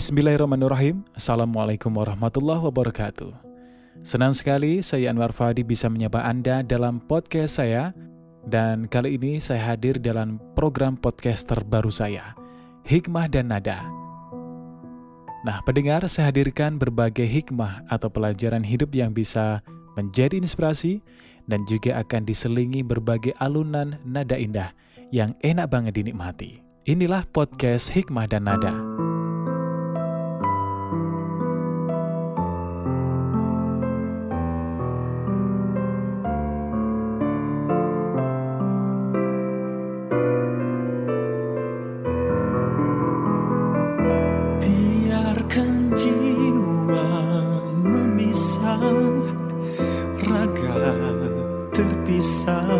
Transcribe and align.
Bismillahirrahmanirrahim. 0.00 1.04
Assalamualaikum 1.12 1.92
warahmatullahi 1.92 2.64
wabarakatuh. 2.64 3.36
Senang 4.00 4.32
sekali 4.32 4.80
saya 4.80 5.12
Anwar 5.12 5.28
Fadi 5.36 5.60
bisa 5.60 5.92
menyapa 5.92 6.24
Anda 6.24 6.64
dalam 6.64 7.04
podcast 7.04 7.60
saya 7.60 7.92
dan 8.48 8.88
kali 8.88 9.20
ini 9.20 9.36
saya 9.44 9.60
hadir 9.76 10.00
dalam 10.00 10.40
program 10.56 10.96
podcast 10.96 11.44
terbaru 11.44 11.92
saya, 11.92 12.32
Hikmah 12.88 13.28
dan 13.28 13.52
Nada. 13.52 13.84
Nah, 15.44 15.60
pendengar, 15.68 16.08
saya 16.08 16.32
hadirkan 16.32 16.80
berbagai 16.80 17.28
hikmah 17.28 17.84
atau 17.92 18.08
pelajaran 18.08 18.64
hidup 18.64 18.96
yang 18.96 19.12
bisa 19.12 19.60
menjadi 20.00 20.40
inspirasi 20.40 21.04
dan 21.44 21.68
juga 21.68 22.00
akan 22.00 22.24
diselingi 22.24 22.80
berbagai 22.80 23.36
alunan 23.36 24.00
nada 24.08 24.40
indah 24.40 24.72
yang 25.12 25.36
enak 25.44 25.68
banget 25.68 26.00
dinikmati. 26.00 26.64
Inilah 26.88 27.28
podcast 27.28 27.92
Hikmah 27.92 28.32
dan 28.32 28.48
Nada. 28.48 28.72
sun. 52.22 52.79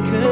could 0.00 0.27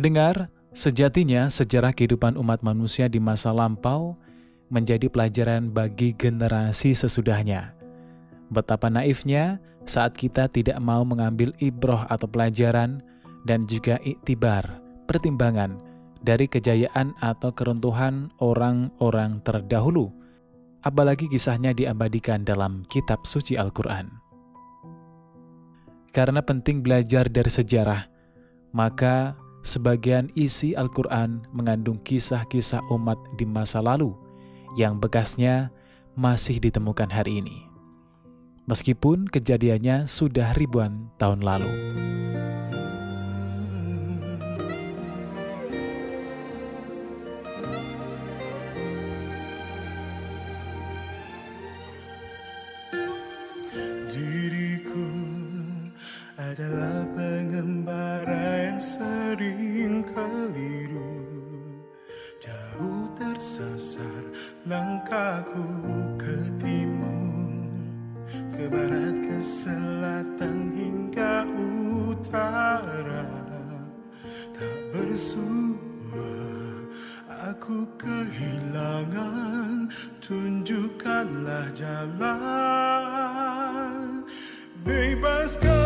Pendengar, 0.00 0.48
sejatinya 0.72 1.52
sejarah 1.52 1.92
kehidupan 1.92 2.40
umat 2.40 2.64
manusia 2.64 3.04
di 3.04 3.20
masa 3.20 3.52
lampau 3.52 4.16
menjadi 4.72 5.12
pelajaran 5.12 5.68
bagi 5.68 6.16
generasi 6.16 6.96
sesudahnya. 6.96 7.76
Betapa 8.48 8.88
naifnya 8.88 9.60
saat 9.84 10.16
kita 10.16 10.48
tidak 10.48 10.80
mau 10.80 11.04
mengambil 11.04 11.52
ibroh 11.60 12.00
atau 12.08 12.24
pelajaran 12.24 13.04
dan 13.44 13.68
juga 13.68 14.00
iktibar, 14.00 14.80
pertimbangan 15.04 15.76
dari 16.24 16.48
kejayaan 16.48 17.12
atau 17.20 17.52
keruntuhan 17.52 18.32
orang-orang 18.40 19.44
terdahulu, 19.44 20.08
apalagi 20.80 21.28
kisahnya 21.28 21.76
diabadikan 21.76 22.40
dalam 22.40 22.88
kitab 22.88 23.28
suci 23.28 23.60
Al-Quran. 23.60 24.08
Karena 26.16 26.40
penting 26.40 26.80
belajar 26.80 27.28
dari 27.28 27.52
sejarah, 27.52 28.08
maka 28.72 29.36
sebagian 29.60 30.32
isi 30.36 30.72
Al-Quran 30.76 31.44
mengandung 31.52 32.00
kisah-kisah 32.02 32.80
umat 32.92 33.18
di 33.36 33.44
masa 33.44 33.84
lalu 33.84 34.16
yang 34.78 34.96
bekasnya 34.96 35.72
masih 36.14 36.60
ditemukan 36.60 37.10
hari 37.10 37.40
ini. 37.42 37.66
Meskipun 38.68 39.26
kejadiannya 39.26 40.06
sudah 40.06 40.54
ribuan 40.54 41.10
tahun 41.18 41.42
lalu. 41.42 41.72
Ku 77.60 77.84
kehilangan 78.00 79.92
Tunjukkanlah 80.24 81.68
jalan. 81.76 82.32
Bebaskan 84.80 85.79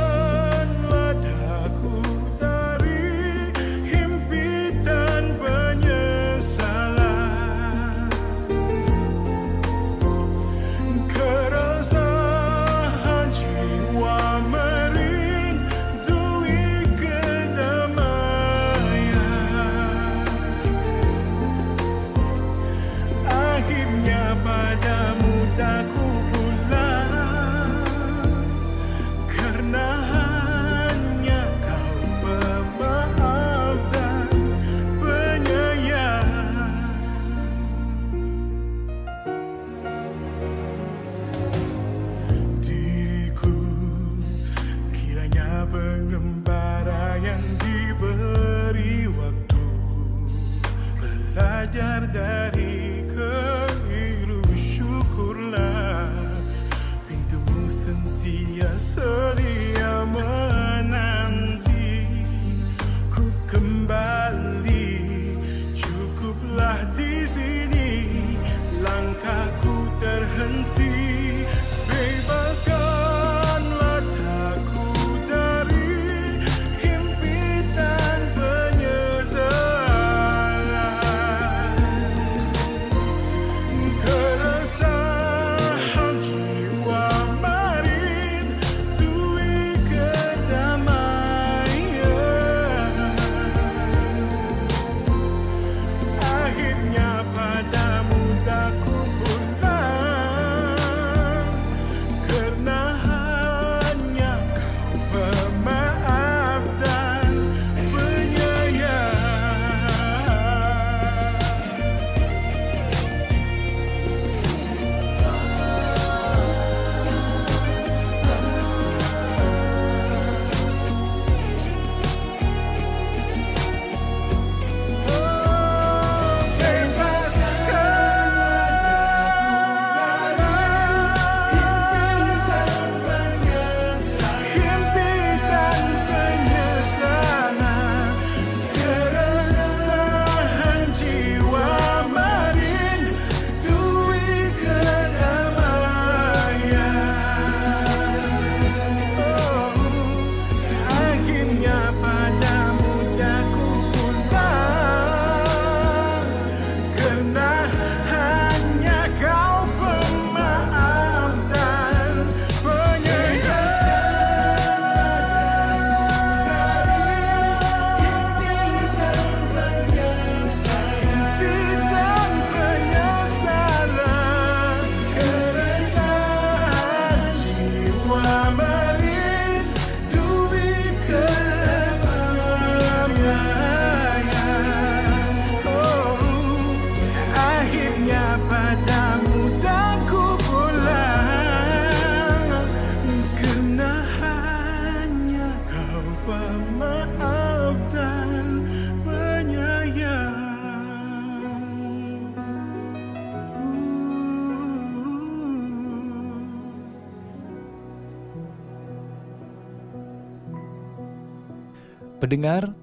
Pendengar, 212.35 212.75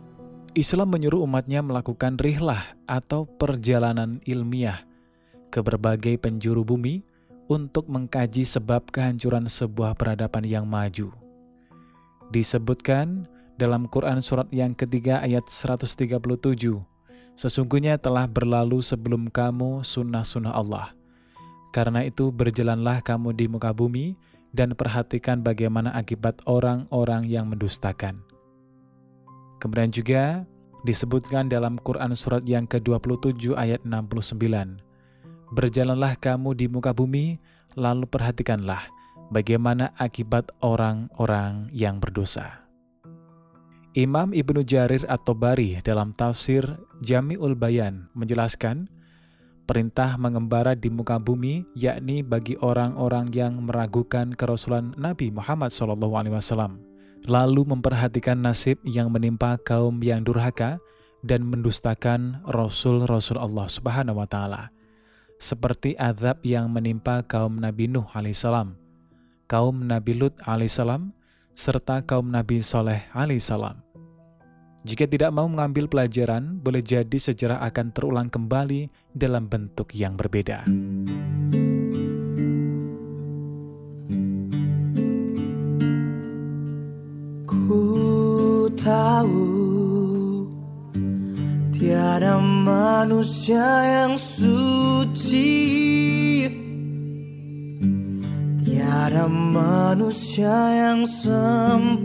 Islam 0.55 0.96
menyuruh 0.96 1.27
umatnya 1.27 1.60
melakukan 1.60 2.15
rihlah 2.15 2.72
atau 2.88 3.27
perjalanan 3.27 4.24
ilmiah 4.24 4.79
ke 5.51 5.60
berbagai 5.60 6.15
penjuru 6.24 6.63
bumi 6.63 7.03
untuk 7.51 7.91
mengkaji 7.91 8.48
sebab 8.48 8.88
kehancuran 8.96 9.51
sebuah 9.51 10.00
peradaban 10.00 10.48
yang 10.48 10.63
maju. 10.63 11.12
Disebutkan 12.31 13.27
dalam 13.60 13.91
Quran 13.91 14.24
surat 14.24 14.48
yang 14.55 14.72
ketiga 14.72 15.20
ayat 15.20 15.43
137, 15.51 16.00
Sesungguhnya 17.36 18.00
telah 18.00 18.31
berlalu 18.31 18.79
sebelum 18.79 19.27
kamu 19.27 19.84
sunnah-sunnah 19.84 20.55
Allah. 20.55 20.96
Karena 21.75 22.08
itu 22.08 22.31
berjalanlah 22.31 23.03
kamu 23.03 23.36
di 23.36 23.51
muka 23.51 23.75
bumi 23.75 24.15
dan 24.55 24.79
perhatikan 24.79 25.43
bagaimana 25.43 25.91
akibat 25.91 26.39
orang-orang 26.48 27.27
yang 27.27 27.51
mendustakan. 27.51 28.31
Kemudian 29.62 29.94
juga 29.94 30.24
disebutkan 30.82 31.46
dalam 31.46 31.77
Quran 31.77 32.18
surat 32.18 32.41
yang 32.50 32.65
ke-27 32.65 33.53
ayat 33.53 33.86
69. 33.86 34.82
Berjalanlah 35.53 36.18
kamu 36.18 36.58
di 36.58 36.65
muka 36.65 36.89
bumi, 36.98 37.38
lalu 37.77 38.10
perhatikanlah 38.10 38.89
bagaimana 39.30 39.94
akibat 40.01 40.50
orang-orang 40.65 41.70
yang 41.70 42.01
berdosa. 42.01 42.65
Imam 43.91 44.32
Ibnu 44.32 44.63
Jarir 44.63 45.03
At-Tabari 45.06 45.84
dalam 45.84 46.15
tafsir 46.15 46.63
Jami'ul 47.03 47.60
Bayan 47.60 48.08
menjelaskan, 48.15 48.88
perintah 49.68 50.15
mengembara 50.15 50.80
di 50.80 50.88
muka 50.88 51.20
bumi 51.20 51.68
yakni 51.75 52.24
bagi 52.24 52.56
orang-orang 52.63 53.27
yang 53.36 53.60
meragukan 53.62 54.32
kerasulan 54.32 54.96
Nabi 54.96 55.30
Muhammad 55.36 55.75
SAW, 55.75 56.91
lalu 57.25 57.68
memperhatikan 57.68 58.40
nasib 58.40 58.82
yang 58.86 59.13
menimpa 59.13 59.58
kaum 59.62 60.01
yang 60.01 60.25
durhaka 60.25 60.82
dan 61.22 61.46
mendustakan 61.46 62.42
Rasul-Rasul 62.50 63.38
Allah 63.38 63.68
Subhanahu 63.70 64.18
wa 64.22 64.28
Ta'ala, 64.28 64.74
seperti 65.38 65.94
azab 65.98 66.42
yang 66.42 66.74
menimpa 66.74 67.22
kaum 67.25 67.62
Nabi 67.62 67.86
Nuh 67.86 68.10
alaihissalam, 68.10 68.74
kaum 69.46 69.86
Nabi 69.86 70.18
Lut 70.18 70.34
alaihissalam, 70.42 71.13
serta 71.54 72.01
kaum 72.01 72.30
Nabi 72.34 72.66
Soleh 72.66 73.06
alaihissalam. 73.13 73.78
Jika 74.82 75.06
tidak 75.06 75.30
mau 75.30 75.46
mengambil 75.46 75.86
pelajaran, 75.86 76.58
boleh 76.58 76.82
jadi 76.82 77.13
sejarah 77.13 77.62
akan 77.70 77.94
terulang 77.94 78.34
kembali 78.34 78.90
dalam 79.13 79.46
bentuk 79.46 79.94
yang 79.94 80.18
berbeda. 80.18 80.66
Manusia 93.22 93.70
yang 93.86 94.18
suci. 94.18 95.54
Tiada 98.66 99.30
manusia 99.30 100.58
yang 100.74 101.06
sempurna 101.06 102.00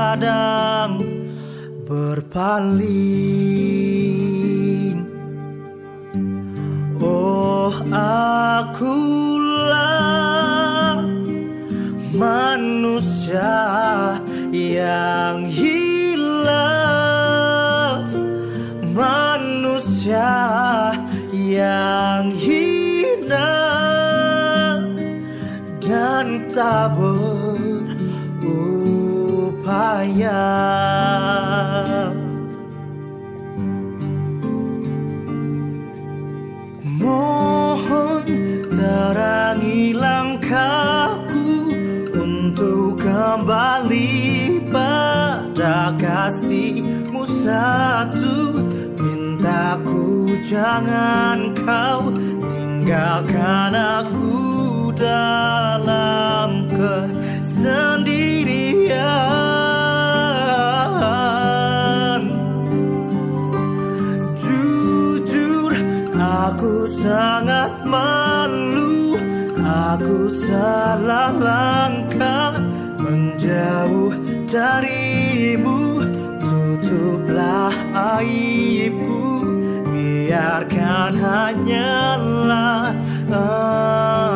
terkadang 0.00 1.04
berpaling. 1.84 2.88
Oh 6.96 7.68
akulah 7.92 9.04
manusia 12.16 13.60
yang 14.48 15.44
hilang. 15.52 16.48
Manusia 18.96 20.32
yang 21.36 22.32
hina 22.32 23.52
dan 25.84 26.48
tak 26.56 26.96
berupaya 29.80 30.44
Mohon 37.00 38.28
terangi 38.76 39.96
langkahku 39.96 41.48
untuk 42.12 43.00
kembali 43.00 44.60
pada 44.68 45.96
kasihmu 45.96 47.24
satu. 47.40 48.36
Mintaku 49.00 50.36
jangan 50.44 51.56
kau 51.56 52.12
tinggalkan 52.52 53.72
aku 53.72 54.44
dalam 54.92 56.68
kesendirian 56.68 58.09
aku 66.60 66.84
sangat 66.92 67.72
malu 67.88 69.16
Aku 69.64 70.28
salah 70.44 71.32
langkah 71.32 72.60
menjauh 73.00 74.12
darimu. 74.44 76.04
Tutuplah 76.36 77.72
aibku 77.96 79.40
Biarkan 79.88 81.16
hanyalah 81.16 82.92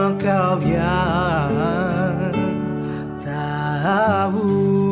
engkau 0.08 0.64
yang 0.64 2.32
tahu 3.20 4.83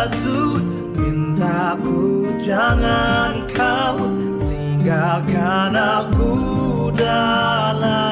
satu. 0.00 0.56
Mintaku 0.96 2.32
jangan 2.40 3.44
kau 3.52 4.00
tinggalkan 4.48 5.76
aku 5.76 6.32
dalam 6.96 8.09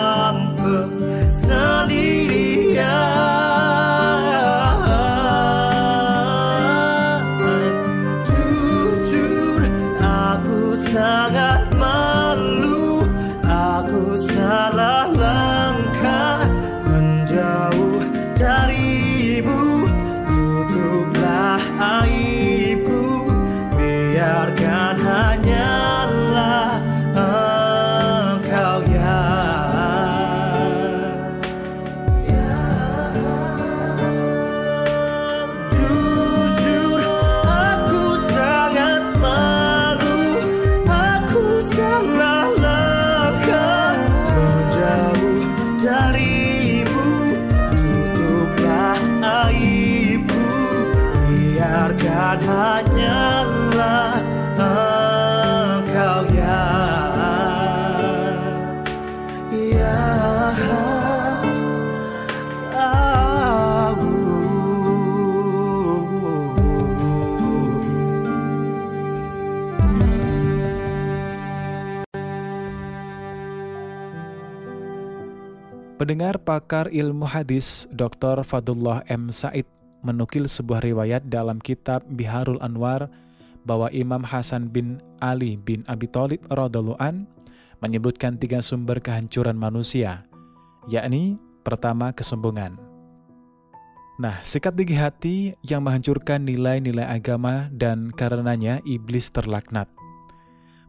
Pendengar 76.28 76.60
pakar 76.60 76.86
ilmu 76.92 77.24
hadis 77.24 77.88
Dr. 77.88 78.44
Fadullah 78.44 79.00
M. 79.08 79.32
Said 79.32 79.64
menukil 80.04 80.44
sebuah 80.44 80.84
riwayat 80.84 81.24
dalam 81.24 81.56
kitab 81.56 82.04
Biharul 82.04 82.60
Anwar 82.60 83.08
bahwa 83.64 83.88
Imam 83.96 84.20
Hasan 84.20 84.68
bin 84.68 85.00
Ali 85.24 85.56
bin 85.56 85.88
Abi 85.88 86.04
Thalib 86.04 86.44
radhiallahu 86.52 87.00
an 87.00 87.24
menyebutkan 87.80 88.36
tiga 88.36 88.60
sumber 88.60 89.00
kehancuran 89.00 89.56
manusia, 89.56 90.28
yakni 90.92 91.40
pertama 91.64 92.12
kesombongan, 92.12 92.76
Nah, 94.20 94.44
sikap 94.44 94.76
tinggi 94.76 95.00
hati 95.00 95.56
yang 95.64 95.80
menghancurkan 95.80 96.44
nilai-nilai 96.44 97.08
agama 97.08 97.72
dan 97.72 98.12
karenanya 98.12 98.84
iblis 98.84 99.32
terlaknat. 99.32 99.88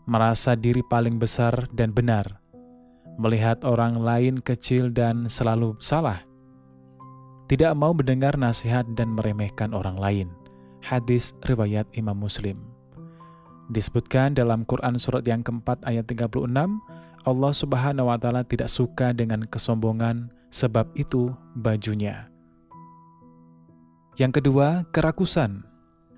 Merasa 0.03 0.59
diri 0.59 0.83
paling 0.83 1.15
besar 1.15 1.71
dan 1.71 1.95
benar. 1.95 2.43
Melihat 3.19 3.67
orang 3.67 3.99
lain 3.99 4.39
kecil 4.39 4.95
dan 4.95 5.27
selalu 5.27 5.75
salah. 5.83 6.23
Tidak 7.51 7.75
mau 7.75 7.91
mendengar 7.91 8.39
nasihat 8.39 8.87
dan 8.95 9.11
meremehkan 9.11 9.75
orang 9.75 9.99
lain. 9.99 10.27
Hadis 10.79 11.35
riwayat 11.43 11.83
Imam 11.91 12.15
Muslim. 12.15 12.55
Disebutkan 13.67 14.33
dalam 14.33 14.63
Quran 14.63 14.95
surat 14.95 15.27
yang 15.27 15.43
keempat 15.43 15.83
ayat 15.83 16.07
36, 16.07 16.47
Allah 17.27 17.53
Subhanahu 17.53 18.07
wa 18.07 18.15
taala 18.15 18.47
tidak 18.47 18.71
suka 18.71 19.11
dengan 19.11 19.43
kesombongan, 19.43 20.31
sebab 20.49 20.87
itu 20.95 21.35
bajunya. 21.59 22.31
Yang 24.15 24.41
kedua, 24.41 24.87
kerakusan. 24.95 25.67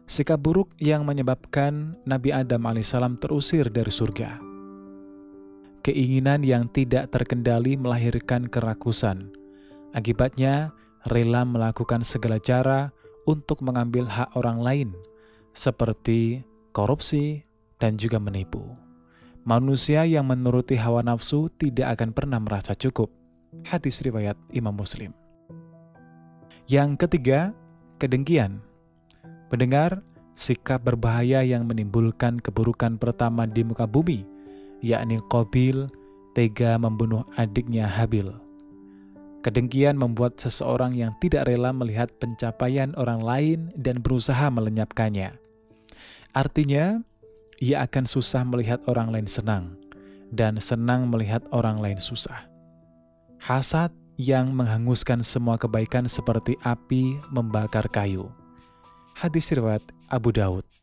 Sikap 0.06 0.44
buruk 0.44 0.76
yang 0.78 1.08
menyebabkan 1.08 1.96
Nabi 2.04 2.36
Adam 2.36 2.68
alaihissalam 2.68 3.18
terusir 3.18 3.72
dari 3.72 3.90
surga. 3.90 4.51
Keinginan 5.82 6.46
yang 6.46 6.70
tidak 6.70 7.10
terkendali 7.10 7.74
melahirkan 7.74 8.46
kerakusan. 8.46 9.34
Akibatnya, 9.98 10.78
rela 11.10 11.42
melakukan 11.42 12.06
segala 12.06 12.38
cara 12.38 12.94
untuk 13.26 13.66
mengambil 13.66 14.06
hak 14.06 14.30
orang 14.38 14.62
lain, 14.62 14.90
seperti 15.58 16.46
korupsi 16.70 17.42
dan 17.82 17.98
juga 17.98 18.22
menipu. 18.22 18.62
Manusia 19.42 20.06
yang 20.06 20.30
menuruti 20.30 20.78
hawa 20.78 21.02
nafsu 21.02 21.50
tidak 21.58 21.98
akan 21.98 22.14
pernah 22.14 22.38
merasa 22.38 22.78
cukup. 22.78 23.10
Hadis 23.66 24.06
riwayat 24.06 24.38
Imam 24.54 24.78
Muslim. 24.78 25.18
Yang 26.70 27.04
ketiga, 27.04 27.58
kedengkian. 27.98 28.62
Mendengar 29.50 30.06
sikap 30.38 30.86
berbahaya 30.86 31.42
yang 31.42 31.66
menimbulkan 31.66 32.38
keburukan 32.38 32.96
pertama 33.02 33.50
di 33.50 33.66
muka 33.66 33.90
bumi, 33.90 34.24
yakni 34.82 35.22
Qabil 35.30 35.88
tega 36.34 36.76
membunuh 36.82 37.24
adiknya 37.38 37.88
Habil. 37.88 38.30
Kedengkian 39.42 39.98
membuat 39.98 40.38
seseorang 40.38 40.94
yang 40.94 41.18
tidak 41.18 41.50
rela 41.50 41.74
melihat 41.74 42.14
pencapaian 42.22 42.94
orang 42.94 43.26
lain 43.26 43.60
dan 43.74 43.98
berusaha 43.98 44.54
melenyapkannya. 44.54 45.34
Artinya, 46.38 47.02
ia 47.58 47.82
akan 47.86 48.06
susah 48.06 48.46
melihat 48.46 48.82
orang 48.86 49.10
lain 49.10 49.26
senang 49.26 49.78
dan 50.30 50.62
senang 50.62 51.10
melihat 51.10 51.42
orang 51.50 51.82
lain 51.82 51.98
susah. 51.98 52.46
Hasad 53.42 53.90
yang 54.22 54.54
menghanguskan 54.54 55.26
semua 55.26 55.58
kebaikan 55.58 56.06
seperti 56.06 56.54
api 56.62 57.18
membakar 57.34 57.90
kayu. 57.90 58.30
Hadis 59.18 59.50
riwayat 59.50 59.82
Abu 60.10 60.30
Daud. 60.30 60.81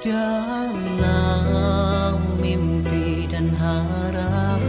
Dalam 0.00 2.16
mimpi 2.40 3.28
dan 3.28 3.52
harapan. 3.52 4.64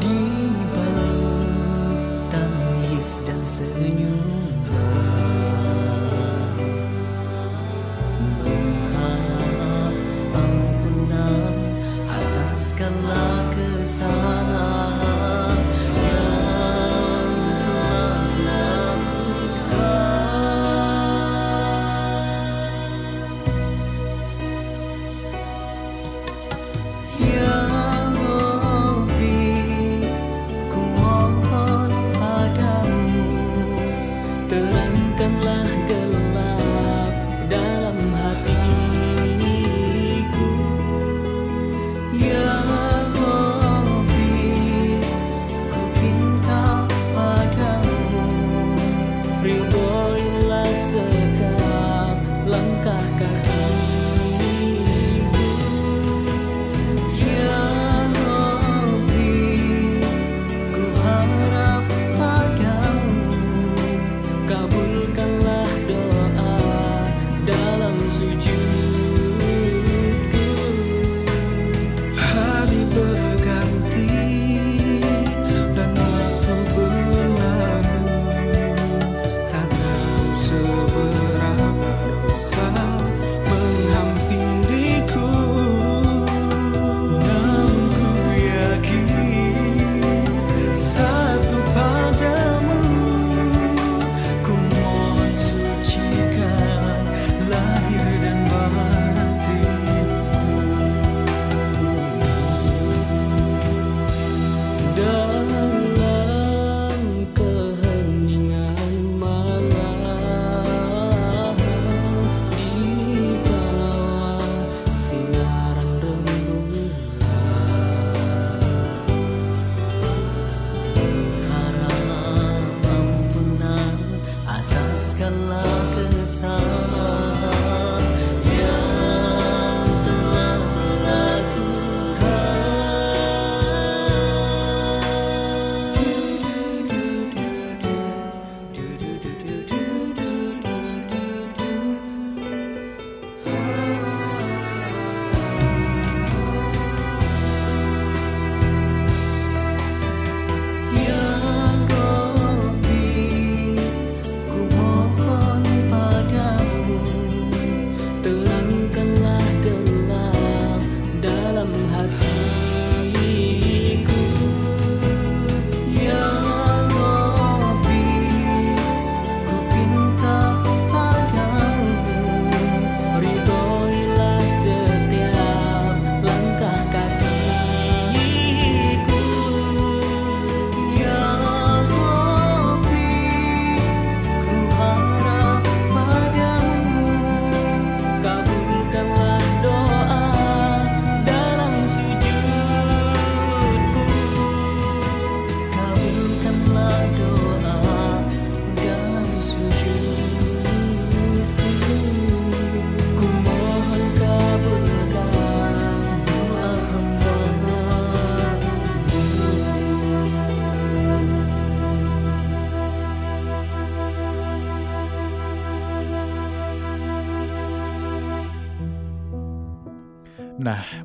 Dibalut 0.00 2.00
tangis 2.32 3.20
dan 3.28 3.44
senyuman 3.44 4.64
mengharap 8.40 9.92
ampunan 10.32 11.52
atas 12.08 12.72
segala 12.72 13.44
kesalahan 13.52 14.37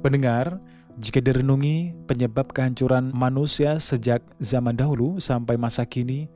pendengar, 0.03 0.59
jika 0.99 1.23
direnungi 1.23 1.95
penyebab 2.05 2.51
kehancuran 2.51 3.09
manusia 3.15 3.79
sejak 3.79 4.21
zaman 4.37 4.75
dahulu 4.75 5.17
sampai 5.17 5.55
masa 5.55 5.87
kini 5.87 6.29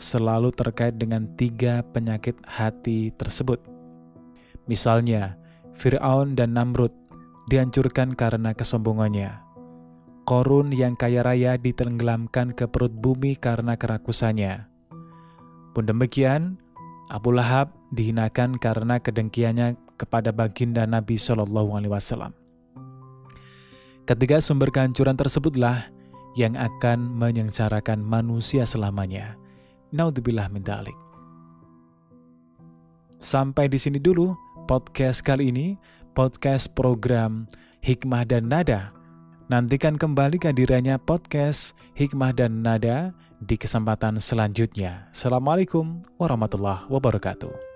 selalu 0.00 0.50
terkait 0.56 0.96
dengan 0.96 1.28
tiga 1.36 1.84
penyakit 1.92 2.34
hati 2.48 3.12
tersebut. 3.14 3.60
Misalnya, 4.64 5.36
Fir'aun 5.76 6.32
dan 6.32 6.56
Namrud 6.56 6.90
dihancurkan 7.52 8.16
karena 8.16 8.56
kesombongannya. 8.56 9.44
Korun 10.24 10.72
yang 10.72 10.96
kaya 10.96 11.20
raya 11.20 11.60
ditenggelamkan 11.60 12.56
ke 12.56 12.64
perut 12.70 12.94
bumi 12.94 13.36
karena 13.36 13.76
kerakusannya. 13.76 14.70
Pun 15.76 15.84
demikian, 15.86 16.58
Abu 17.10 17.34
Lahab 17.34 17.74
dihinakan 17.90 18.56
karena 18.56 19.02
kedengkiannya 19.02 19.74
kepada 19.98 20.30
baginda 20.30 20.86
Nabi 20.86 21.18
Shallallahu 21.18 21.74
Alaihi 21.74 21.92
Wasallam. 21.92 22.39
Ketiga 24.10 24.42
sumber 24.42 24.74
kehancuran 24.74 25.14
tersebutlah 25.14 25.86
yang 26.34 26.58
akan 26.58 27.14
menyengsarakan 27.14 28.02
manusia 28.02 28.66
selamanya. 28.66 29.38
Naudzubillah 29.94 30.50
min 30.50 30.66
dalik. 30.66 30.98
Sampai 33.22 33.70
di 33.70 33.78
sini 33.78 34.02
dulu 34.02 34.34
podcast 34.66 35.22
kali 35.22 35.54
ini, 35.54 35.78
podcast 36.10 36.74
program 36.74 37.46
Hikmah 37.86 38.26
dan 38.26 38.50
Nada. 38.50 38.90
Nantikan 39.46 39.94
kembali 39.94 40.42
kehadirannya 40.42 40.98
podcast 40.98 41.78
Hikmah 41.94 42.34
dan 42.34 42.66
Nada 42.66 43.14
di 43.38 43.54
kesempatan 43.54 44.18
selanjutnya. 44.18 45.06
Assalamualaikum 45.14 46.02
warahmatullahi 46.18 46.82
wabarakatuh. 46.90 47.69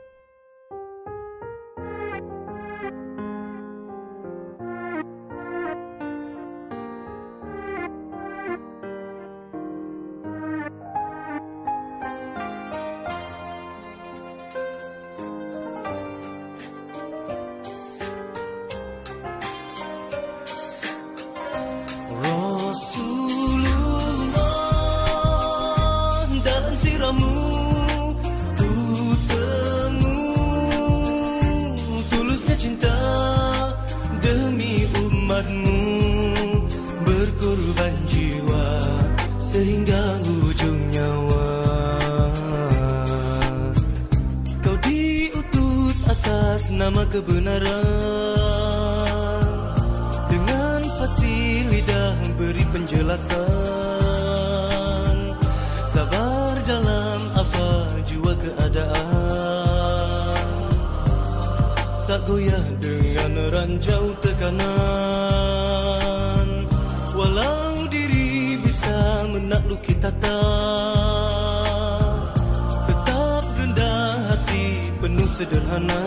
Sederhana. 75.35 75.99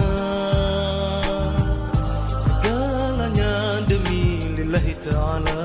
Segalanya 2.39 3.83
demi 3.91 4.39
lillahi 4.55 4.95
ta'ala. 5.03 5.59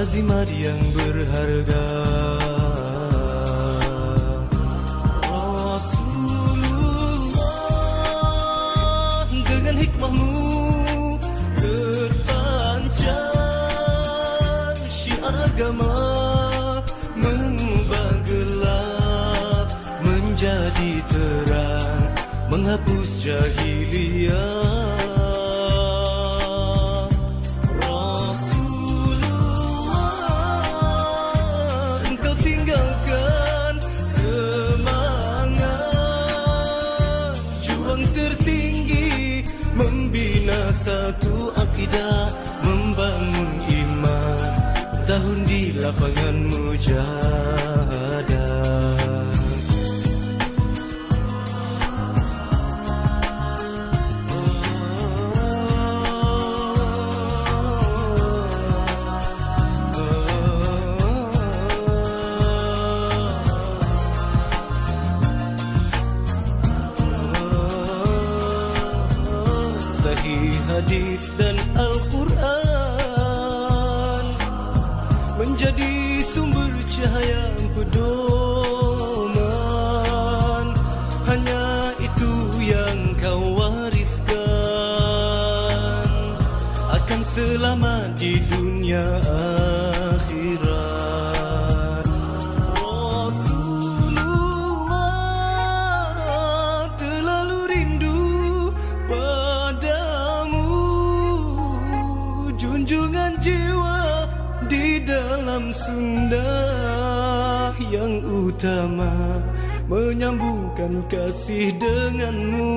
Azimat 0.00 0.48
yang 0.48 0.80
berharga 0.96 1.84
Menghapus 22.66 23.22
jahiliyah. 23.22 24.34
Rasulullah 27.78 28.90
Engkau 32.10 32.34
tinggalkan 32.42 33.78
semangat. 34.02 35.62
Juang 37.62 38.02
tertinggi 38.10 39.46
Membina 39.78 40.74
satu 40.74 41.54
akidah 41.62 42.34
Membangun 42.66 43.62
iman. 43.62 44.50
Tahun 45.06 45.38
di 45.46 45.70
lapangan 45.78 46.50
mujahadah 46.50 47.75
hadis 70.76 71.32
dan 71.40 71.56
Al-Quran 71.72 72.36
Menjadi 75.36 76.24
sumber 76.32 76.72
cahaya 76.88 77.52
pedoman. 77.76 79.36
Hanya 81.28 81.92
itu 82.00 82.32
yang 82.64 83.12
kau 83.20 83.52
wariskan. 83.52 84.32
Akan 86.88 87.20
selamat 87.20 88.16
di 88.16 88.40
dunia 88.48 89.20
akhirat 89.20 89.55
sunnah 106.26 107.74
yang 107.90 108.18
utama 108.26 109.38
Menyambungkan 109.86 111.06
kasih 111.06 111.70
denganmu 111.78 112.74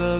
的 0.00 0.18